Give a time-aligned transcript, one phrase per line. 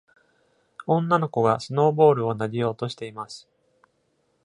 [0.87, 3.47] 女の子がスノーボールを投げようとしています。